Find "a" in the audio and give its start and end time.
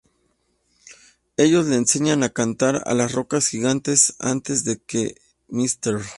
2.23-2.29, 2.87-2.95